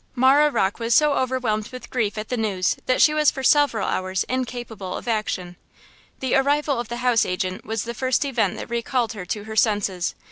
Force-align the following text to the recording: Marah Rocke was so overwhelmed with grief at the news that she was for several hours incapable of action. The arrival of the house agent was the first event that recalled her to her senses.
Marah 0.15 0.49
Rocke 0.49 0.79
was 0.79 0.95
so 0.95 1.13
overwhelmed 1.13 1.67
with 1.69 1.91
grief 1.91 2.17
at 2.17 2.29
the 2.29 2.35
news 2.35 2.75
that 2.87 3.03
she 3.03 3.13
was 3.13 3.29
for 3.29 3.43
several 3.43 3.87
hours 3.87 4.23
incapable 4.23 4.97
of 4.97 5.07
action. 5.07 5.57
The 6.21 6.33
arrival 6.33 6.79
of 6.79 6.87
the 6.87 6.97
house 7.05 7.23
agent 7.23 7.63
was 7.67 7.83
the 7.83 7.93
first 7.93 8.25
event 8.25 8.57
that 8.57 8.71
recalled 8.71 9.13
her 9.13 9.27
to 9.27 9.43
her 9.43 9.55
senses. 9.55 10.15